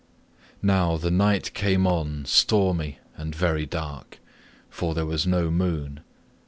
Now 0.63 0.97
the 0.97 1.11
night 1.11 1.53
came 1.53 1.85
on 1.85 2.25
stormy 2.25 2.97
and 3.17 3.35
very 3.35 3.67
dark, 3.67 4.17
for 4.67 4.95
there 4.95 5.05
was 5.05 5.27
no 5.27 5.51
moon. 5.51 5.99